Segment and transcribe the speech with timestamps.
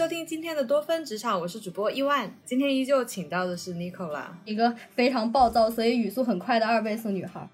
[0.00, 2.34] 收听今天的多芬职场，我是主播伊万。
[2.46, 7.46] 今天依旧请到的是 Nicola，一个非常暴躁，所以语速很快的二倍速女孩。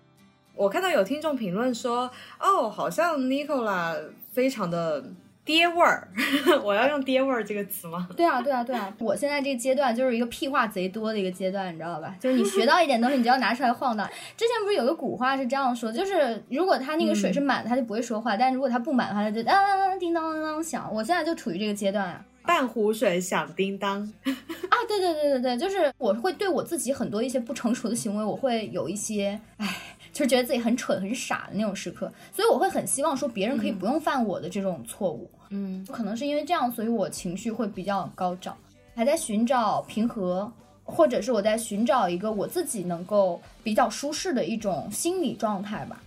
[0.55, 2.09] 我看到有听众评论说，
[2.39, 3.97] 哦，好像 Nicola
[4.31, 5.03] 非常的。
[5.45, 6.09] 爹味儿，
[6.65, 8.09] 我要用爹味儿这个词吗？
[8.17, 8.93] 对啊，对啊，对啊！
[8.99, 12.17] 我现在这个阶段就是一个屁话贼多的一个阶段，你知道吧？
[12.19, 14.05] 就是你学到一点东西，你就要拿出来晃荡。
[14.37, 20.93] 之前不是有个古话是这样说，就是如果他那个水是满的，他就不会说话；但如果他不满的话，他就当叮当当当响。
[20.93, 24.01] 我现在就处于这个阶段啊，半壶水响叮当。
[24.25, 29.77] 啊，对对对对对，就是我会对我自己很多一些不成熟的行为，我会有一些，唉。
[30.13, 35.31] 就是觉得自己很蠢很傻的那种时刻，所以我会很希望说别人可以不用犯我的这种错误。
[35.51, 38.57] 嗯，可能是因为这样，所以我情绪会比较高涨，
[38.95, 40.51] 还在寻找平和，
[40.85, 46.03] 或者是我在寻找一个我自己能够比较舒适的一种心理状态吧。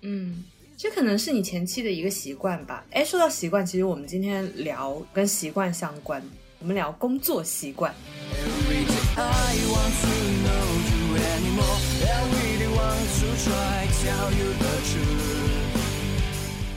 [0.00, 0.42] 嗯，
[0.82, 2.82] 这可能是你前期的一个习惯吧。
[2.92, 6.22] 哎，说到习惯，其实我们今天聊跟习惯相关，
[6.58, 7.94] 我们聊工作习惯。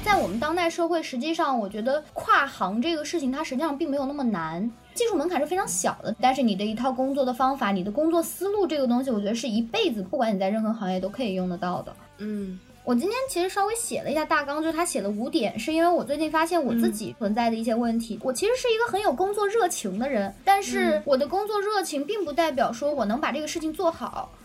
[0.03, 6.13] 在我们当代社会，实际上我觉得跨行这个事情，它实际上并没有那么难，技术门槛是非常小的。
[6.19, 11.95] 但是你的一套工作的方法，你的工作思路这个东西，我觉得是一辈子，不管你在任何行业都可以用得到的。
[12.17, 18.19] 嗯，我今天其实稍微写了一下大纲，就是他写了五点，是因为我最近发现我自己存在的一些问题。
[18.21, 24.29] 我其实是一个很有工作热情的人，但是我的工作热情并不代表说我能把这个事情做好。
[24.33, 24.42] 嗯，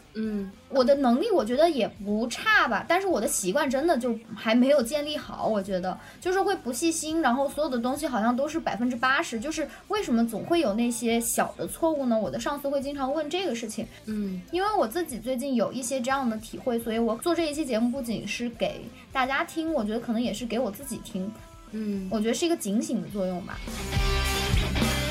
[0.69, 5.47] 我的能力我觉得也不差吧，但是我的习惯真的就还没有建立好。
[5.47, 9.41] 我觉得就是会不细心，然后所有的东西好像都是百分之八十。
[9.41, 12.19] 就是为什么总会有那些小的错误呢？
[12.19, 13.87] 我的上司会经常问这个事情。
[14.07, 21.31] 嗯，因为我自己最近有一些这样的体会，所以我做这一期节目不仅是给大家听，我觉得可能也是给我自己听。
[21.73, 23.59] 嗯，我觉得是一个警醒的作用吧。
[23.61, 25.08] 我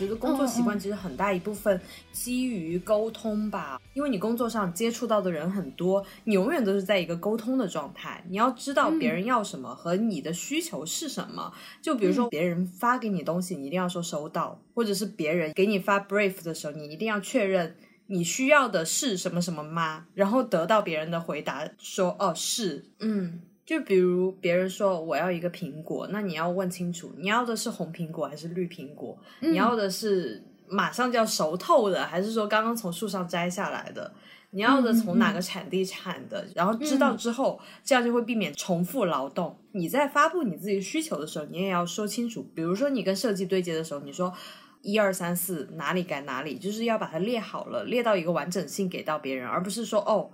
[0.00, 1.78] 觉得工作习惯其实很大一部分
[2.10, 8.24] 基于沟通吧，因为你工作上接触到的人很多，你永远都是在一个沟通的状态。
[8.30, 11.52] 你要知道别人要什么和你的需求是什么。
[11.82, 20.06] 就比如说别人发给你东西，你一定要说收到；或者是别人给你发 brief 的时候，你一定要确认你需要的是什么什么吗？
[20.14, 23.42] 然后得到别人的回答说哦是，嗯。
[23.70, 29.16] 就比如别人说我要一个苹果，那你要问清楚，你要的是红苹果还是绿苹果？
[29.38, 34.12] 你要的是马上就要熟透的，还是说刚刚从树上摘下来的？
[34.50, 36.44] 你要的从哪个产地产的？
[36.56, 39.56] 然后知道之后，这样就会避免重复劳动。
[39.70, 42.44] 你在发布你自己需求的时候，你也要说清楚。
[42.52, 44.34] 比如说你跟设计对接的时候，你说
[44.82, 50.28] 一二三四哪里改哪里，就是要把它列好了，列到一个完整性给到别人，而不是说哦。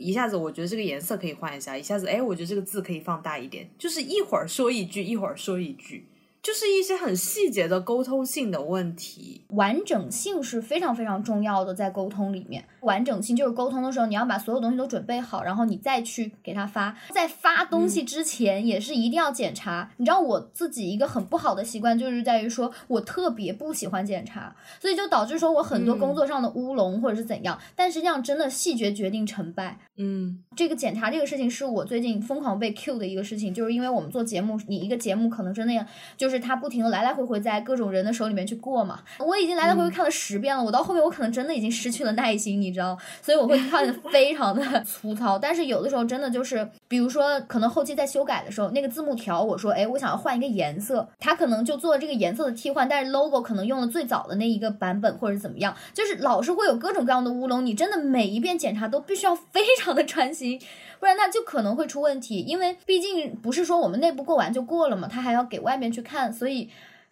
[0.00, 6.06] 一下子我觉得这个颜色可以换一下，一下子哎，我觉得这个字可以放大一点，就是一会儿说一句，一会儿说一句。
[6.42, 16.96] 就是一些很细节的沟通性的问题，完整性是非常非常重要的，在沟通里面，完整性就是沟通的时候，你要把所有东西都准备好，然后你再去给他发。
[17.10, 19.90] 在发东西之前，也是一定要检查。
[19.98, 27.58] 你知道我自己一个很不好的习惯，就是在于说我特别不喜欢检查，所以就导致说我很多工作上的乌龙或者是怎样。
[27.76, 29.78] 但实际上，真的细节决定成败。
[29.98, 35.86] 嗯，这个检查这个事情是我最近疯狂被 Q 的一个事情，就是因为我们做节目，你一个节目可能真的
[36.16, 36.30] 就。
[36.30, 45.38] 就是他不停的来来回回在各种人的手里面去过嘛，我已经来来回回看了十遍了，我到后面我可能真的已经失去了耐心，你你知道，所以我会看的非常的 粗糙。
[45.38, 60.60] 但是有的时候真的就是，比如说可能后期在修改的时候，那个字幕条我说，哎，我想要换一个颜色，他可能就做了这个颜色的替换，但是 logo 可能用了最早的那一个版本或者怎么样，就是老是会有各种各样的乌龙，你真的每一遍检查都必须要非常的专心。
[61.00, 66.68] 不然那就可能会出问题，因为毕竟不是说我们内部过完就过了嘛，他还要给外面去看，所以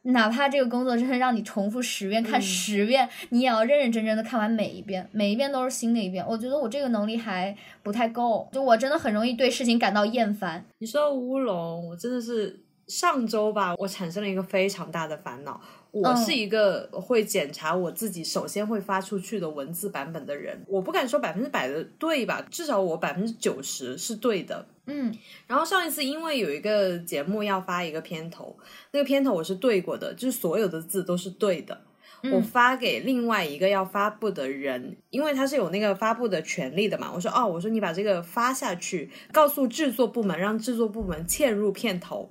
[0.08, 6.24] 哪怕这个工作真的让你重复十遍看十遍，你也要认认真真的看完每一遍，每一遍都是新的一遍。
[6.26, 10.64] 我觉得我这个能力还不太够，就我真的很容易对事情感到厌烦。
[10.78, 15.60] 你说乌龙，我真的是上周吧，我产生了一个非常大的烦恼。
[15.90, 22.46] 我是一个会检查我自己首先会发出去的文字版本的人，我不敢说百分之百的对吧？
[22.50, 24.66] 至少我百分之九十是对的。
[24.86, 25.14] 嗯，
[25.46, 28.56] 然后上一次因为有一个节目要发一个片头，
[28.92, 31.82] 那个片头我是对过的，就是所有的字都是对的。
[32.32, 37.12] 我发给另外一个要发布的人，因为他是有那个发布的权利的嘛。
[37.14, 42.28] 我说哦，我说你把这个发下去，告诉制作部门，让制作部门嵌入片头。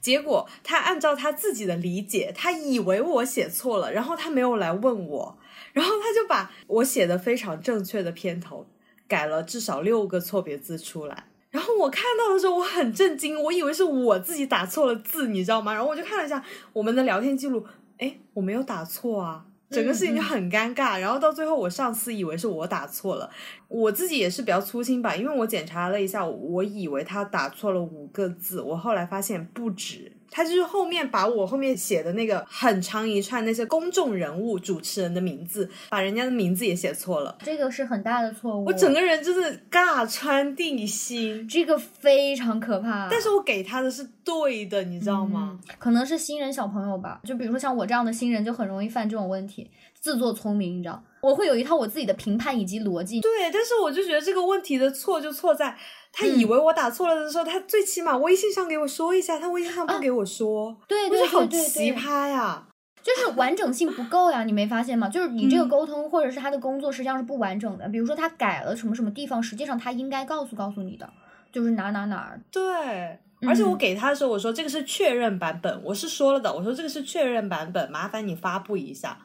[0.00, 5.38] 结果他按照他自己的理解，他以为我写错了，然后他没有来问我，
[5.72, 8.66] 然后他就把我写的非常正确的片头
[9.06, 11.24] 改了至少六个错别字出来。
[11.50, 15.72] 然后我看到的时候，我很震惊，我以为是我自己打错了字，你知道吗？
[15.72, 16.44] 然后我就看了一下
[16.74, 17.66] 我们的聊天记录，
[17.96, 19.46] 哎，我没有打错啊。
[19.70, 23.30] 整个事情就很尴尬，然后到最后我上司以为是我打错了，
[23.68, 30.12] 我自己也是比较粗心吧，因为我检查了一下，我以为他打错了五个字，我后来发现不止。
[30.30, 38.66] 他就是后面把我后面写的那个很长一串那些公众人物、主持人的名字，把人家的名字也写错了，这个是很大的错误。
[38.66, 43.08] 我整个人真的尬穿地心，这个非常可怕。
[43.10, 45.58] 但是我给他的是对的，你知道吗？
[45.78, 51.02] 可能是新人小朋友吧，就比如说像我这样的新人，就很容易犯这种问题，自作聪明，你知道？
[51.22, 53.20] 我会有一套我自己的评判以及逻辑。
[53.20, 55.76] 对，但是我就觉得这个问题的错就错在。
[56.12, 62.66] 他以为我打错了的时候，他最起码微信上给我说一下，他微信上不给我说，对对对对，好奇葩呀！
[63.02, 65.08] 就是完整性不够呀，你没发现吗？
[65.08, 67.88] 就是你这个沟通或者是他的工作实际上是不完整的。
[67.88, 71.08] 比如说他改了什么什么地方，实际上他应该告诉告诉你的，
[71.52, 72.40] 就是哪哪哪儿。
[72.50, 79.18] 对，而且我给他的时候，我说这个是确认版本，我是说了的，我说这个是确认版本，麻烦你发布一下。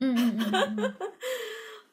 [0.00, 0.94] 嗯嗯嗯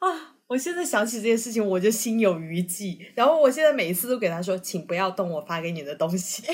[0.00, 0.35] 啊。
[0.48, 2.96] 我现在想起这件事情，我就心有余悸。
[3.16, 6.44] 然后我现在每一次都给他说，请不要动我发给你的东西。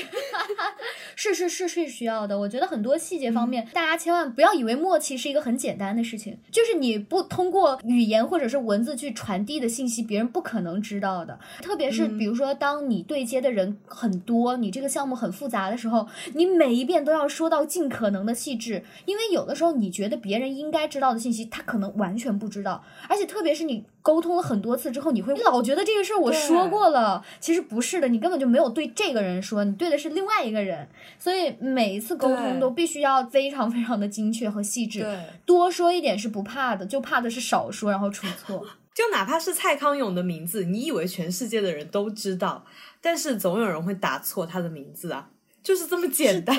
[1.15, 2.39] 是是是是需要的。
[2.39, 11.39] 我觉得很多细节方面，大家千万不要以为默契是一个很简单的事情，就是你不通过语言或者是文字去传递的信息，别人不可能知道的。
[11.61, 22.83] 特别是比如说，当你对接的人很多，你这个项目很复杂的时候，你每一遍都要说到尽可能的细致，因为有的时候你觉得别人应该知道的信息，他可能完全不知道。
[23.07, 23.82] 而且特别是你。
[24.01, 30.87] 沟通了很多次之后，你会老觉得这个事儿我说过了，其实不是的，你根本就没有对这个人说，你对的是另外一个人。
[31.17, 35.05] 所以每一次沟通都必须要非常非常的精确和细致，
[35.45, 38.65] 多说一点是不怕的，就怕的是少说然后出错。
[38.93, 42.63] 就哪怕是蔡康永的名字，你以为全世界的人都知道，
[43.01, 45.29] 但是总有人会打错他的名字啊。
[45.63, 46.55] 就是这么简单，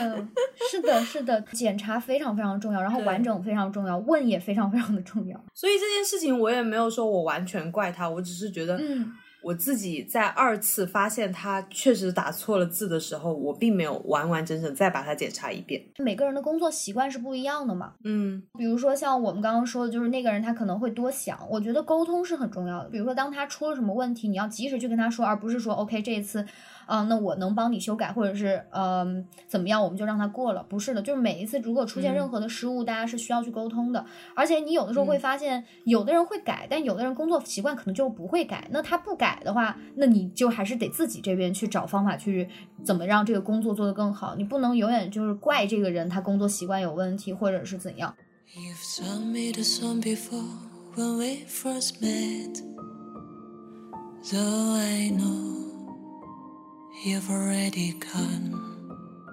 [0.71, 5.39] 是的，是的，检查非常非常重要，然后完整非常重要，问也非常非常的重要。
[5.53, 9.13] 所以这件事情我也没有说我完全怪他，我只是觉得，嗯。
[9.45, 15.85] 我自己在二次发现他确实打错了字的时候，我并没有完完整整再把它检查一遍。
[15.99, 21.39] 每个人的工作习惯是不一样的嘛，嗯，比如说像我们刚刚说的，就是那个人他可能会多想。
[21.51, 22.89] 我觉得沟通是很重要的。
[22.89, 26.47] 比如说当他出了什么问题，你要及时去跟他说，而不是说 OK 这一次，
[26.87, 30.63] 嗯，那我能帮你修改，或者是嗯怎么样，我们就让他过了。
[30.69, 34.05] 不是的，就是每一次如果出现任何的失误，大家是需要去沟通的。
[34.35, 38.69] 而且你有的时候会发现，有的人会改，但有的人工作习惯可能就不会改。
[38.71, 42.49] 那他不改的话，那你就还是得自己这边去找方法去
[42.83, 48.15] 怎么让这个工作做得更好，你不能永远就是怪这个人他工作习惯有问题或者是怎样。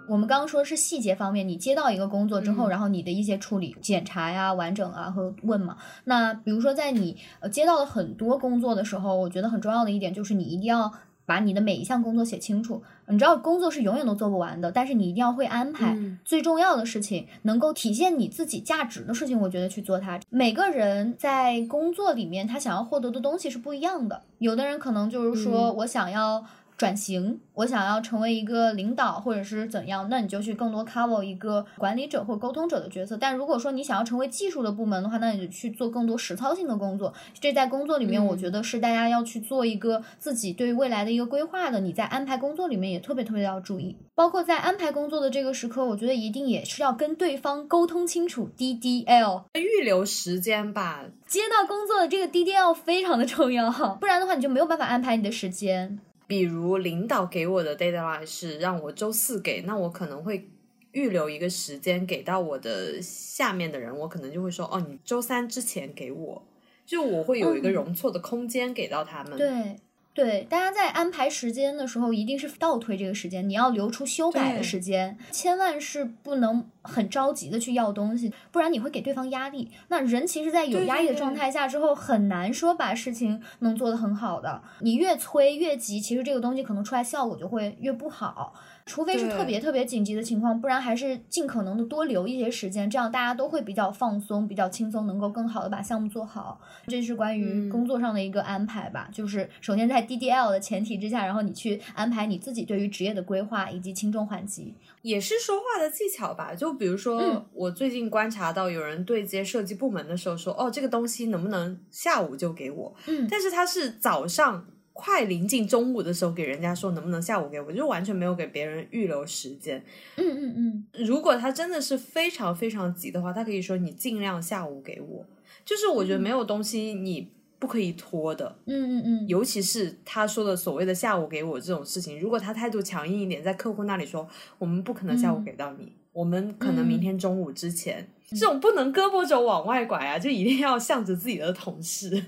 [0.09, 5.77] 我们刚刚说的是细节方面，你接到一个工作之后，然后你的一些处理、检查呀、完整啊和问嘛。
[6.03, 10.91] 那比如说在你呃接到了很多工作的时候，我觉得很重要的一点就是你一定要
[11.25, 12.83] 把你的每一项工作写清楚。
[13.07, 20.19] 你知道工作是永远都做不完的，但是你一定要会安排最重要的事情，能够体现你自己价值的事情，我觉得去做它。
[20.29, 26.43] 每个人在工作里面他想要获得的东西是不一样的，有的人可能就是说我想要。
[26.81, 33.15] 转型，我想要成为一个领导或者是怎样，那你就去更多 cover 一个管理者或沟通者的角色。
[33.15, 37.13] 但如果说你想要成为技术的部门的话，那你就去做更多实操性的工作。
[37.39, 41.79] 这在工作里面，我觉得是大家要去做一个自己对未来的一个规划的。
[41.81, 51.05] 你在安排工作里面也特别特别要注意，包括在安排工作的这个时刻，我觉得一定也是要跟对方沟通清楚 DDL，预留时间吧。
[51.27, 53.69] 接到工作的这个 DDL 非常的重要，
[53.99, 55.99] 不然的话你就没有办法安排你的时间。
[56.31, 60.47] 比如领导给我的 deadline 是让我周四给，那我可能会
[60.93, 66.41] 预留一个时间给到我的下面的人，我可能就会说，哦，你周三之前给我，
[66.85, 69.37] 就我会有一个容错的空间给到他们。
[69.37, 69.75] 对。
[70.13, 79.71] 对，大家在安排时间的时候，一定是倒推这个时间，你要留出修改的时间，千万是不能很着急的去要东西，不然你会给对方压力。
[79.87, 84.61] 那人其实，在有压力的状态下之后，很难说把事情能做得很好的。
[84.81, 88.53] 你越催越急，其实这个东西可能出来效果就会越不好。
[88.91, 96.59] 除非是特别特别紧急的情况，不然还是尽可能的多留一些时间，这样大家都会比较放松、比较轻松，能够更好的把项目做好。
[96.87, 99.07] 这是关于工作上的一个安排吧。
[99.13, 106.53] 就是首先在 DDL 的前提之下，然后你去安排你自己对于职业的规划以及轻重缓急，也是说话的技巧吧。
[106.53, 114.65] 就比如说，我最近观察到有人对接设计部门的时候说：“哦，这个东西能不能下午就给我？”嗯，但是他是早上。
[114.93, 119.83] 快临近中午的时候给人家说能不能下午给我，就完全没有给别人预留时间。
[120.17, 120.53] 嗯嗯
[120.93, 125.25] 嗯，如果他真的是非常非常急的话，他可以说你尽量下午给我。
[125.63, 138.07] 就是我觉得没有东西你不可以拖的，嗯嗯嗯，尤其是他说的所谓的下午给我这种事情，如果他态度强硬一点，在客户那里说我们不可能下午给到你，我们可能明天中午之前。
[138.31, 142.23] 这种不能胳膊肘往外拐啊，就一定要向着自己的同事。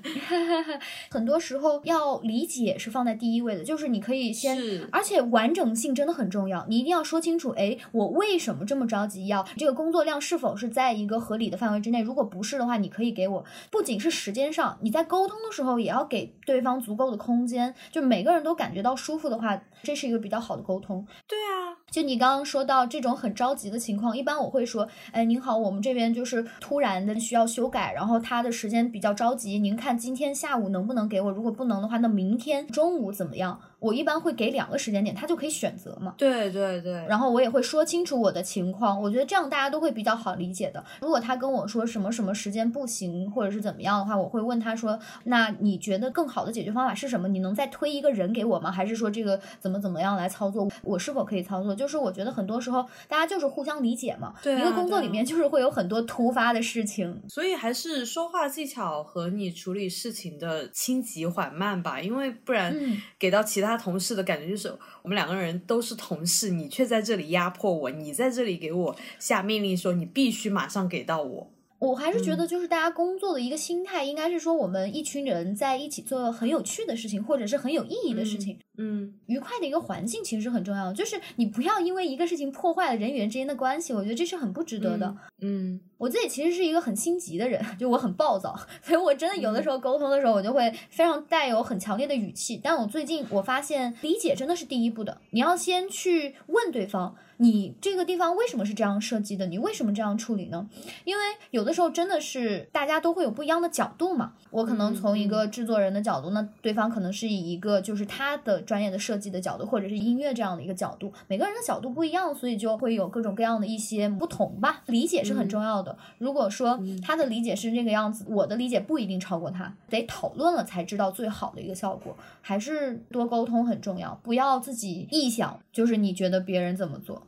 [1.09, 4.57] 很多时候要理解是放在第一位的，就是你可以先，
[4.91, 12.01] 而且完整性真的很重要，你一定要说清楚，哎，我为什么这么着急要这个工作量是否是在一个合理的范围之内？
[12.01, 21.07] 如果不是的话，你可以给我，不仅是时间上，你在沟通的时候也要给对方足够的空间，就每个人都感觉到舒服的话，这是一个比较好的沟通。
[21.27, 21.73] 对啊。
[21.91, 31.29] 就你刚刚说到这种很着急的情况，一般我会说，哎，您好，我们这这边就是突然的需要修改，然后他的时间比较着急，您看今天下午能不能给我？
[31.29, 33.59] 如果不能的话，那明天中午怎么样？
[33.83, 36.15] 我一般会给两个时间点，他就可以选择嘛。
[36.17, 40.81] 对对对，然后我也会说清楚我的情况，我觉得这样大家都会比较好理解的。
[41.01, 47.27] 如果他跟我说什么什么时间不行，或者是怎么样的话，我会问他说，那你觉得更好的解决方法是什么？
[47.27, 48.71] 你能再推一个人给我吗？
[48.71, 50.69] 还是说这个怎么怎么样来操作？
[50.81, 51.75] 我是否可以操作？
[51.75, 54.33] 就是我觉得很多时候大家就是互相理解嘛。
[54.41, 62.73] 对，一个工作里面就是会有很多突发的事情，所以还是说话技巧和你处理事情的轻急缓慢吧，因为不然
[63.19, 64.47] 给到其他他同事的感觉。
[64.47, 71.52] 就是我们两个人都是同事，你却在这里压迫我，你在这里给我下命令，说你必须马上给到我。
[71.83, 78.57] 我还是觉得，就是大家工作的一个心态，应该是说我们一群人在一起做很有趣的事情，或者是很有意义的事情。
[78.77, 85.13] 嗯，愉快的一个环境其实是很重要的，就是你不要因为一个事情破坏了人与人之间的关系，我觉得这是很不值得的。
[85.41, 92.59] 嗯，我自己其实是一个很心急的人，就我很暴躁， 所以我真的有的时候沟通的时候，我就会非常带有很强烈的语气。
[92.63, 97.15] 但我最近我发现，理解真的是第一步的，你要先去问对方。
[97.37, 99.47] 你这个地方为什么是这样设计的？
[99.47, 100.69] 你为什么这样处理呢？
[101.03, 104.33] 因为有的时候真的是大家都会有不一样的角度嘛。
[104.51, 111.11] 我可能从一个制作人的角度，那对方可能是以一个就是他的专业的设计的角度，或者是音乐这样的一个角度。
[111.27, 114.83] 每个人的角度不一样，所以就会有各种各样的一些不同吧。
[114.85, 115.97] 理解是很重要的。
[116.19, 122.15] 如果说他的理解是这个样子，我的理解不一定超过他，得讨论了才知道最好的一个效果。
[122.41, 127.25] 还是多沟通很重要，不要自己臆想，就是你觉得别人怎么做。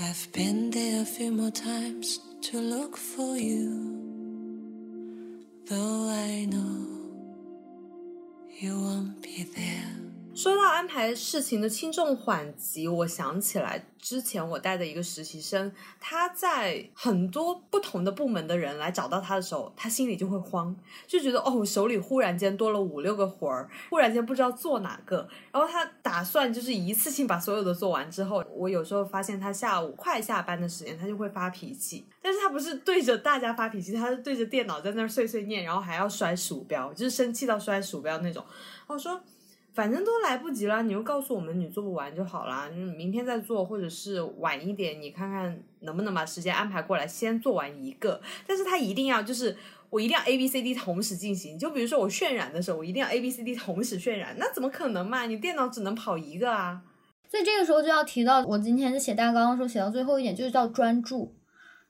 [0.00, 4.04] I've been there a few more times to look for you,
[5.66, 6.86] though I know
[8.60, 10.07] you won't be there.
[10.38, 20.76] 说到安排事情的轻重缓急，我想起来之前我带的一个实习生，他在很多不同的部门的人来找到他的时候，他心里就会慌，
[21.08, 25.28] 就觉得哦，手里忽然间多了五六个活儿，忽然间不知道做哪个。
[25.50, 38.44] 然后他打算就是一次性把所有的做完之后，我有时候发现他下午快下班的时间，他就会发脾气，但是他不是对着大家发脾气，他是对着电脑在那儿碎碎念，然后还要摔鼠标，就是生气到摔鼠标那种。
[38.86, 39.20] 我说。
[39.78, 48.20] 反正都来不及了，你就告诉我们你做不完就好了，你明天再做，或者是晚一点，你看看能不能把时间安排过来，先做完一个。
[48.44, 49.56] 但是他一定要就是
[49.88, 55.26] 我一定要 A B C D 同时进行，就比如说我渲染的时候，我一定要 A B C D 同时渲染，那怎么可能嘛？
[55.26, 56.82] 你电脑只能跑一个啊。
[57.30, 61.32] 所以这个时候就要提到我今天写大纲的时候写到最后一点，就是叫专注，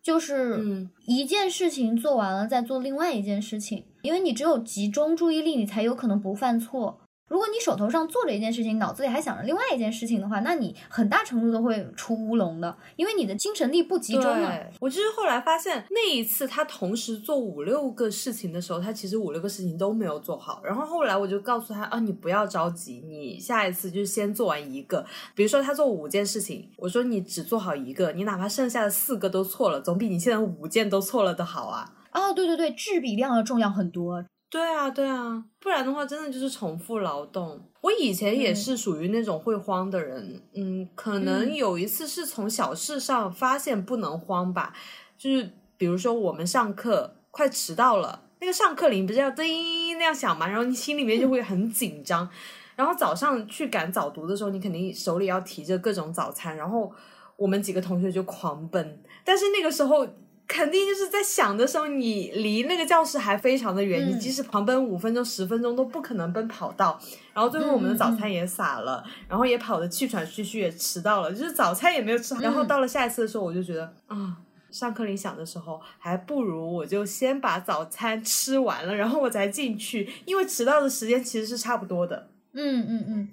[0.03, 7.01] 就是一件事情做完了再做另外一件事情，因为你只有集中注意力，你才有可能不犯错。
[7.29, 14.67] 如果你手头上做着一件事情，脑子里还想着另外一件事情的话，那你很大程度都会出乌龙的，因为你的精神力不集中了。
[14.81, 20.63] 我就是后来发现，那一次他同时做五六个事情的时候，他其实五六个事情都没有做好。
[20.65, 25.05] 然后后来我就告诉他啊，你不要着急，你下一次就是先做完一个。
[25.35, 31.93] 比如说他做五件事情，我说你只做好一个，你哪怕剩下的四个都错了，总比你现在五件都错了的好啊。
[32.13, 34.25] 哦，对对对，质比量要重要很多。
[34.51, 37.61] 对啊，对啊，不然的话，真的就是重复劳动。
[37.83, 44.73] 我以前也是属于那种会慌的人，嗯，可能有一次是从小事上发现不能慌吧，
[45.19, 52.27] 就是比如说我们上课快迟到了，那个上课铃不是要叮那样响嘛，然后你心里面就会很紧张，
[52.75, 56.91] 然后早上去赶早读的时候，你肯定手里要提着各种早餐，然后
[57.37, 60.09] 我们几个同学就狂奔，但是那个时候。
[60.49, 66.99] 肯定就是在想的时候，你离那个教室还非常的远，你即使狂奔五分钟、十分钟都不可能奔跑到。
[67.35, 72.41] 然后最后我们的早餐也洒了，然后也跑得气喘吁吁，也迟到了，就是早餐也没有吃好。
[72.41, 74.39] 然后到了下一次的时候，我就觉得啊，
[74.71, 82.31] 上课铃响的时候，还不如我就先把早餐吃完了，然后我再进去，因为迟到的时间其实是差不多的。
[82.55, 83.29] 嗯嗯嗯，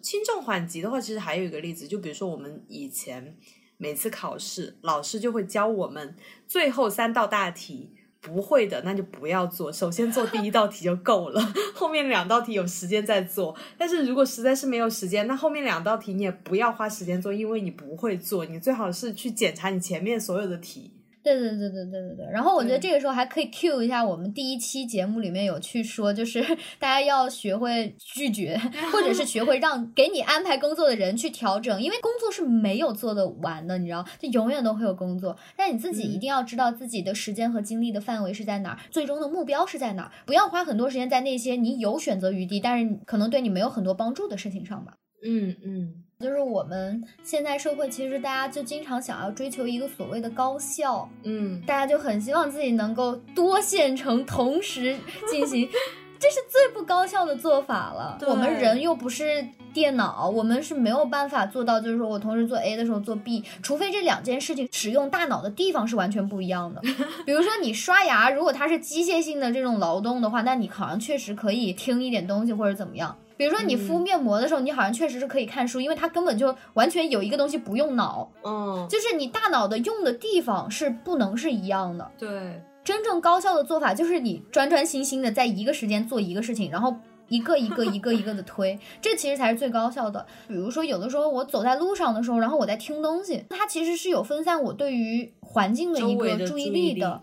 [0.00, 3.36] 轻重缓急的话，其实还有一个例子，就比如说我们以前
[3.80, 6.14] 每次考试，老师就会教我们
[6.46, 7.94] 最后三道大题。
[8.22, 9.72] 不会的，那就不要做。
[9.72, 11.40] 首先做第一道题就够了，
[11.74, 13.56] 后面两道题有时间再做。
[13.78, 18.44] 但是如果实在是没有时间，那后面两道题你也不要花时间做，因为你不会做。
[18.44, 20.92] 你最好是去检查你前面所有的题。
[21.22, 26.40] 对对对对对对对，然后我觉得这个时候还可以 cue 一下我们第一期节目里面有去说，就是
[26.78, 28.58] 大家要学会拒绝，
[28.92, 44.94] 或者是学会让给你安排工作的人去调整，因为工作是没有做的完的，你知道，就永远都会有工作，但你自己一定要知道自己的时间和精力的范围是在哪儿，最终的目标是在哪儿，不要花很多时间在那些你有选择余地，但是可能对你没有很多帮助的事情上吧。
[45.22, 46.04] 嗯嗯。
[46.20, 54.98] 就是我们现在社会，其实大家就经常想要追求一个所谓的高效，嗯，大家就很希望自己能够多线程同时
[55.30, 55.66] 进行，
[56.20, 58.18] 这是最不高效的做法了。
[58.26, 66.82] 我们人又不是电脑，我们是没有办法做到，就是说我同时做 A 的时候做 B，除非这两件事情使用大脑的地方是完全不一样的。
[67.24, 73.16] 比如说你刷牙，如果它是机械性的这种劳动的话，那你好像确实可以听一点东西或者怎么样。
[73.40, 82.06] 比如说你敷面膜的时候，你好像确实是可以看书，因为它根本就完全有一个东西不用脑，嗯，就是你大脑的用的地方是不能是一样的。
[82.18, 86.94] 对，真正高效的做法就是你专专心心的在一个时间做一个事情，然后
[87.28, 90.26] 一个一个一个一个的推， 这其实才是最高效的。
[90.46, 97.22] 比如说有的时候我走在路上的时候，然后我在听东西，它其实是有分散我对于环境的一个注意力的。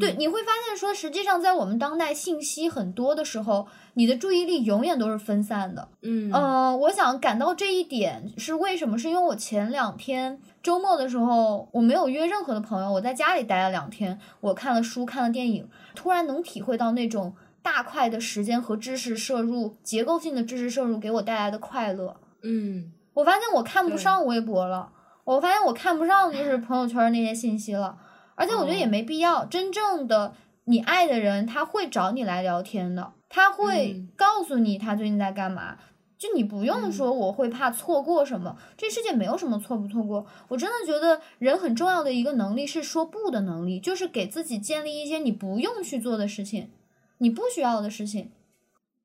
[0.00, 5.88] 对，你会发现说，实际上在我们当代信息很多的时候，你的注意力永远都是分散的。
[6.00, 8.96] 嗯嗯，我想感到这一点是为什么？
[8.98, 22.16] 是因为我前两天周末的时候，我没有约任何的朋友，我在家里待了两天，我看了书，看了电影，突然能体会到那种大块的时间和知识摄入、结构性的知识摄入给我带来的快乐。
[22.42, 24.90] 嗯，我发现我看不上微博了，
[25.24, 27.98] 我发现我看不上就是朋友圈那些信息了。
[28.34, 35.78] 而且我觉得也没必要，真正的你爱的人他会找你来聊天的，他会告诉你他最近在干嘛，
[36.16, 40.26] 就你不用说我会怕错过什么，这世界没有什么错不错过。
[40.48, 46.70] 我真的觉得人很重要的一个能力是说不的能力，就是给自己建立一些你不用去做的事情，
[47.18, 48.32] 你不需要的事情。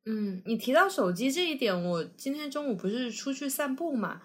[0.05, 4.21] 嗯，你提到手机这一点，我今天中午不是出去散步嘛，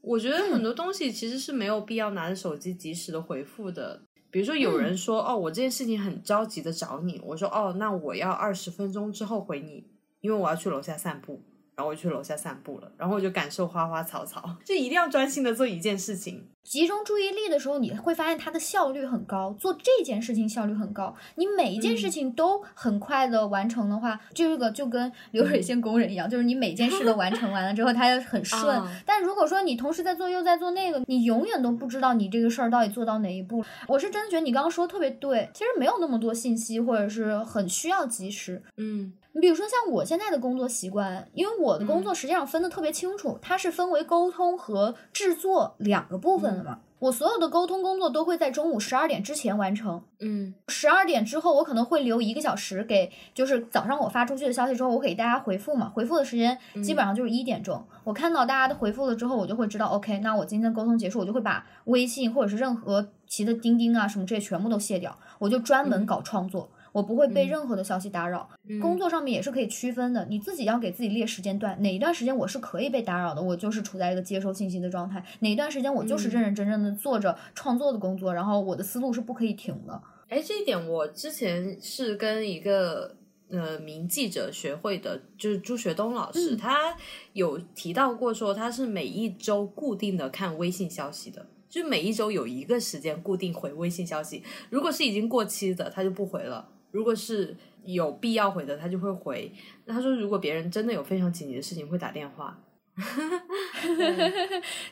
[0.00, 4.02] 我觉得很多东西其实是没有必要拿着手机及时的回复的。
[4.30, 9.84] 比如说有人说哦，我这件事情很着急的找你，我说哦，那我要二十分钟之后回你，
[10.20, 11.42] 因为我要去楼下散步。
[11.76, 21.16] 然后我去楼下散步了，然后我就感受花花草草，就一定要专心的做一件事情，集中注意力的时候，你会发现它的效率很高，做这件事情效率很高。
[21.36, 28.82] 你每一件事情都很快的完成的话，这个就跟流水线工人一样，就是你每件事都完成完了之后，它就很顺。
[29.06, 33.64] 但如果说你同时在做又在做那个，你永远都不知道你这个事儿到底做到哪一步。
[33.88, 38.62] 我是真的觉得你刚刚说的特别对，其实没有那么多信息，或者是很需要及时。
[38.76, 39.14] 嗯。
[39.32, 46.80] 你比如说像我现在的工作习惯，因为我的工作实际上分的特别清楚，它是分为沟通和制作两个部分的嘛。
[46.98, 50.02] 我所有的沟通工作都会在中午十二点之前完成。
[50.18, 55.88] 嗯，十二点之后我可能会留一个小时给，就是早上我发出去的消息之后，我给大家回复嘛。
[55.88, 57.82] 回复的时间基本上就是一点钟。
[58.04, 66.68] 我看到大家的回复了之后，我就会知道，OK，那我今天沟通结束，我就会把微信或者是任何其的钉钉啊什么这些全部都卸掉，我就专门搞创作。
[66.92, 68.48] 我不会被任何的消息打扰，
[68.80, 70.26] 工作上面也是可以区分的。
[70.26, 80.02] 你自己要给自己列时间段，哪一段时间我是可以被打扰的，我就是处在一个接收信息的状态；哪一段时间我就是认认真真的做着创作的工作，然后我的思路是不可以停的。
[80.28, 83.16] 哎，这一点我之前是跟一个
[83.50, 86.96] 呃名记者学会的，就是朱学东老师，他
[87.32, 96.68] 有提到过说他是每一周固定的看微信消息的，就每一周有一个时间固定回微信消息，如果是已经过期的，他就不回了。
[96.90, 99.52] 如果是有必要回的，他就会回。
[99.86, 102.58] 他说，如果别人真的有非常紧急的事情，会打电话。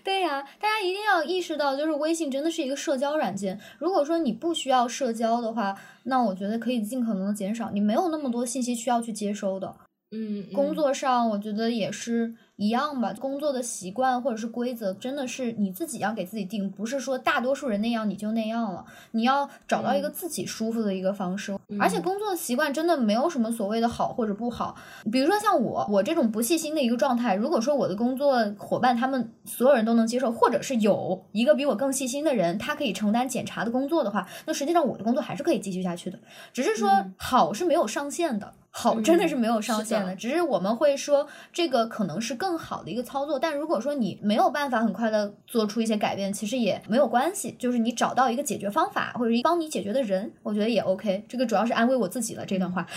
[0.03, 3.61] 对呀，大家一定要意识到，就是微信真的是一个社交软件。
[3.79, 7.71] 如果说你不需要社交的话，那我觉得可以尽可能的减少。
[7.71, 9.77] 你没有那么多信息需要去接收的。
[10.11, 12.35] 嗯，工作上我觉得也是。
[12.59, 18.85] 一样吧，工作的习惯或者是规则，真的是你自己要给自己定，不是说大多数人那样你就那样了。
[19.13, 24.75] 你要找到一个自己舒服的一个方式，而且工作的习惯真的没有什么所谓的好或者不好。
[25.13, 36.19] 比如说像我，我这种不细心的一个状态，如果说我的工作伙伴他们所有人都能接受，或者是有一个比我更细心的人，他可以承担检查的工作的话，那实际上我的工作还是可以继续下去的。
[36.53, 38.53] 只是说好是没有上限的。
[38.81, 43.37] 好真的是没有上限的，的只是我们会说这个可能是更好的一个操作。
[43.37, 51.25] 但如果说你没有办法很快的做出一些改变，其实也没有关系，就是你找到一个解决方法或者是帮你解决的人，我觉得也 OK。
[51.29, 52.87] 这个主要是安慰我自己了这段话。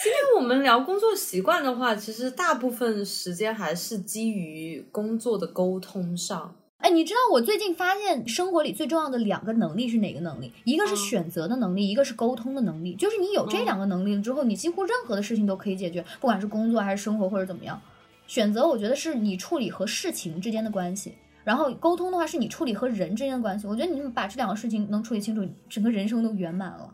[0.03, 6.55] 今天我们聊工作习惯的话，其实大部分时间还是基于工作的沟通上。
[6.83, 10.53] 哎，你知道我最近发现生活里最重要的两个能力是哪个能力？
[10.64, 12.97] 一个是嗯选择的能力，一个是沟通的能力。
[12.97, 17.81] 就是你有这嗯两个能力了之后，你几乎任何的事情都可以解决，不管是工作还是生活或者怎么样。
[18.27, 21.14] 选择我觉得是你处理和事情之间的关系，
[21.45, 23.68] 然后沟通的话是你处理和人之间的关系。
[23.68, 26.92] 我觉得你把这两个事情能处理清楚，整个人生都圆满了。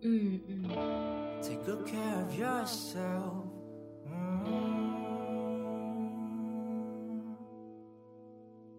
[0.00, 0.64] 嗯嗯
[1.42, 3.44] ，Take good care of yourself.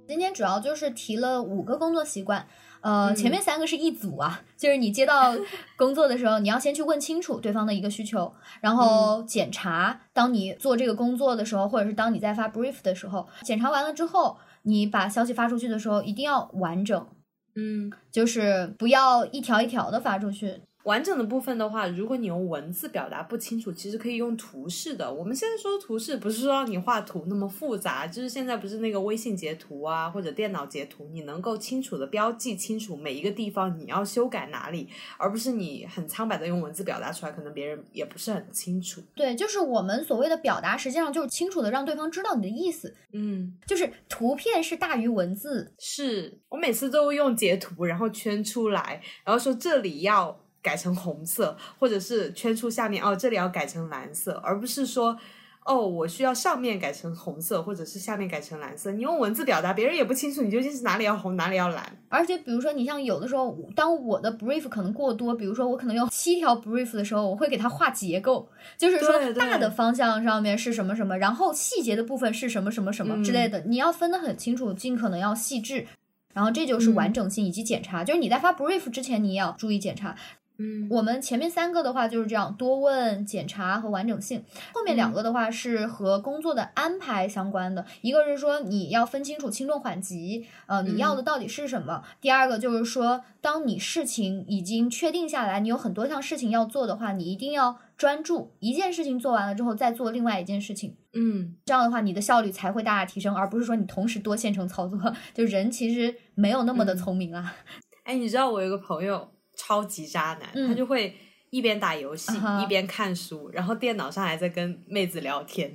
[0.08, 2.48] 今天主要就是提了五个工作习惯，
[2.80, 5.36] 呃，嗯前面三个是一组啊， 就是你接到
[5.76, 10.00] 工作的时候，你要先去问清楚对方的一个需求，然后检查。
[10.14, 17.08] 当你做这个工作的时候，或者是当你在发 brief 的时候，检查完了之后，你把消息发出去的时候，一定要完整，
[17.56, 20.62] 嗯，就是不要一条一条的发出去。
[20.88, 25.14] 完整的部分的话，如果你用文字表达不清楚，其实可以用图示的。
[25.14, 39.02] 我们现在说图示，不是说让你画图那么复杂，就是现在不是那个微信截图啊，或者电脑截图，你能够清楚的标记清楚每一个地方你要修改哪里，而不是你很苍白的用文字表达出来，可能别人也不是很清楚。
[39.14, 45.74] 对，就是我们所谓的表达，实际上就是清楚的让对方知道你的意思，嗯，就是图片是大于文字。
[45.78, 55.18] 是我每次都用截图，然后圈出来，然后说这里要改成红色，或者是圈出下面哦，这里要改成蓝色，而不是说
[55.66, 58.92] 哦，我需要上面改成红色，或者是下面改成蓝色。
[58.92, 61.98] 你用文字表达，别人也不清楚你究竟是哪里要红，哪里要蓝。
[62.08, 75.86] 而且，比如说，你像有的时候，当我的 brief 可能过多，比如说我可能用七条 brief 的时候，我会给它画结构，就是说大的方向上面是什么什么，然后细节的部分是什么什么什么之类的，你要分得很清楚，尽可能要细致。
[76.34, 80.16] 然后这就是完整性以及检查，就是你在发 brief 之前，你也要注意检查。
[80.60, 84.44] 嗯我们前面三个的话就是这样，多问、检查和完整性。
[84.74, 92.04] 后面两个的话是和工作的安排相关的，一个是说你要分清楚轻重缓急，呃，你要的到底是什么。
[92.20, 100.96] 第二个就是说，当你事情已经确定下来，你有很多项事情要做的话，你一定要专注一件事情做完了之后再做另外一件事情。
[101.14, 105.00] 嗯，这样的话，你的效率才会大大提升，而不是说你同时多线程操作。
[105.34, 107.56] 就人其实没有那么的嗯聪明啊。
[108.04, 111.18] 哎，你知道我有个朋友超级渣男，嗯他就会
[111.50, 112.32] 一边打游戏、
[112.64, 115.68] 一边看书，然后电脑上还在跟妹子聊天。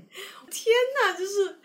[0.51, 1.59] 天哪，就是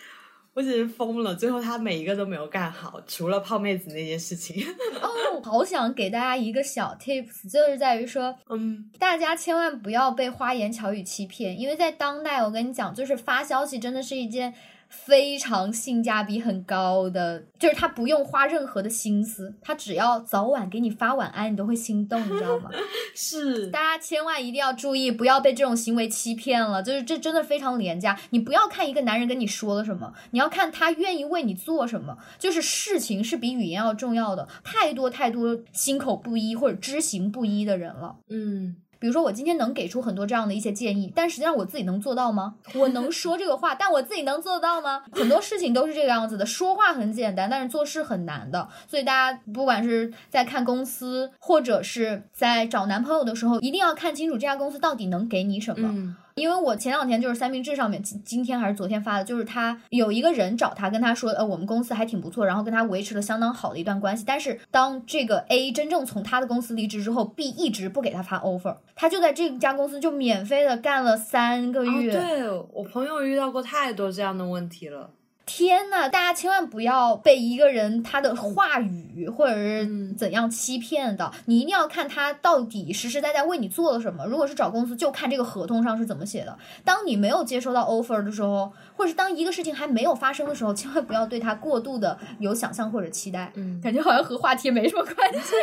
[0.53, 1.35] 我简直疯了！
[1.35, 4.65] 最后他每一个都没有干好，除了泡妹子那件事情。
[4.99, 14.51] 哦，好想给大家一个小 tips，就是在于说，嗯，大家千万不要被花言巧语欺骗，因为在当代，我跟你讲，就是发消息真的是一件
[14.89, 22.69] 非常性价比很高的，就是他不用花任何的心思，他只要早晚给你发晚安，你都会心动，你知道吗？
[23.15, 26.81] 是大家千万一定要注意，不要被这种行为欺骗了。
[26.81, 28.17] 就是这真的非常廉价。
[28.29, 32.17] 你不要看一个男人跟你说了什么，你要看他愿意为你做什么。
[32.37, 34.47] 就是事情是比语言要重要的。
[34.63, 38.17] 太多太多心口不一或者知行不一的人了。
[38.29, 42.55] 嗯，比如说，我今天能给出很多这样的一些建议，但实际上我自己能做到吗？
[42.73, 45.03] 我 能说这个话，但我自己能做到吗？
[45.11, 48.67] 很多事情都是这个样子的，说话很简单，但是做事很难的。
[48.87, 55.89] 所以大家不管是在看公司，或者是在找男朋友的时候，一定要看清楚这家公司到底能给你什么。
[55.91, 64.23] 嗯因为我前两天就是三明治上面，今今天还是昨天发的，就是他有一个人找他跟他说，呃，我们公司还挺不错，然后跟他维持了相当好的一段关系。
[64.25, 72.13] 但是当这个 A 真正从他的公司离职之后，B 一直不给他发 offer，他就在这家公司就免费的干了三个哦，月。
[72.13, 75.09] 对我朋友遇到过太多这样的问题了。
[75.47, 84.25] 天呐，大家千万不要被一个人他的话语或者是嗯怎样欺骗的，你一定要看他到底实实在在为你做了什么。
[84.25, 86.55] 如果是找公司，就看这个合同上是怎么写的。
[86.83, 93.51] 当你没有接收到 offer 的时候，或者是当一个事情还没有发生的时候，千万不要对他过度的有想象或者期待。
[93.55, 95.55] 嗯，感觉好像和话题没什么关系。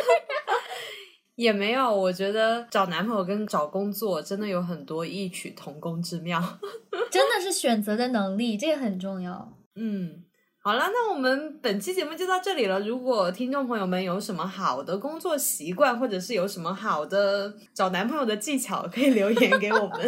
[1.35, 6.41] 也没有，我觉得找男朋友跟找工作真的有很多异曲同工之妙。
[7.11, 9.53] 真的是选择的能力，这个很重要。
[9.75, 10.23] 嗯，
[10.61, 12.79] 好了，那我们本期节目就到这里了。
[12.79, 19.99] 如果听众朋友们有什么好的工作习惯，或者是有什么好的找男朋友的技巧，可以留言给我们。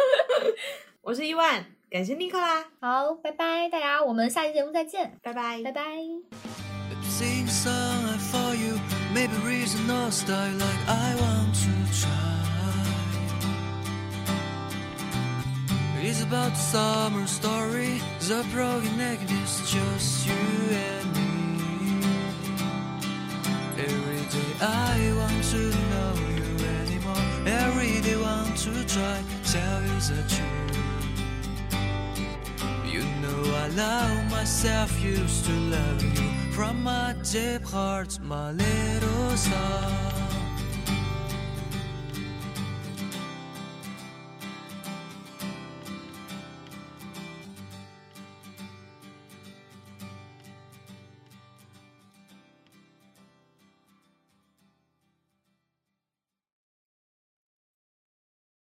[1.02, 5.82] 我是伊万，感谢尼克啦，好，拜拜，大家，我们下期节目再见，拜拜，拜拜。
[16.26, 18.00] About summer story.
[18.20, 22.02] The broken neck is just you and me.
[23.78, 27.26] Every day I want to know you anymore.
[27.46, 30.76] Every day I want to try tell you the truth.
[32.92, 39.36] You know I love myself, used to love you from my deep heart, my little
[39.36, 40.15] star.